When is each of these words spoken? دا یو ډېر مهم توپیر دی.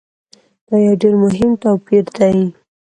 دا 0.67 0.75
یو 0.85 0.93
ډېر 1.01 1.15
مهم 1.23 1.51
توپیر 1.61 2.05
دی. 2.17 2.37